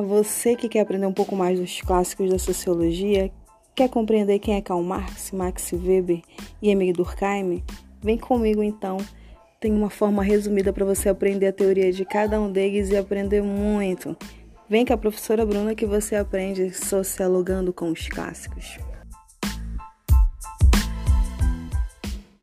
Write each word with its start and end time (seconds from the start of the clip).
Você 0.00 0.56
que 0.56 0.68
quer 0.68 0.80
aprender 0.80 1.06
um 1.06 1.12
pouco 1.12 1.36
mais 1.36 1.58
dos 1.58 1.80
clássicos 1.80 2.30
da 2.30 2.38
sociologia, 2.38 3.30
quer 3.74 3.88
compreender 3.88 4.38
quem 4.38 4.54
é 4.54 4.60
Karl 4.60 4.82
Marx, 4.82 5.30
Max 5.32 5.72
Weber 5.72 6.22
e 6.60 6.70
Emile 6.70 6.92
Durkheim? 6.92 7.62
Vem 8.02 8.18
comigo 8.18 8.62
então. 8.62 8.96
Tem 9.60 9.72
uma 9.72 9.90
forma 9.90 10.22
resumida 10.22 10.72
para 10.72 10.84
você 10.84 11.08
aprender 11.08 11.48
a 11.48 11.52
teoria 11.52 11.92
de 11.92 12.04
cada 12.04 12.40
um 12.40 12.50
deles 12.50 12.90
e 12.90 12.96
aprender 12.96 13.42
muito. 13.42 14.16
Vem 14.68 14.86
com 14.86 14.94
a 14.94 14.96
professora 14.96 15.44
Bruna 15.44 15.74
que 15.74 15.84
você 15.84 16.16
aprende 16.16 16.72
sociologando 16.72 17.72
com 17.72 17.90
os 17.90 18.08
clássicos. 18.08 18.78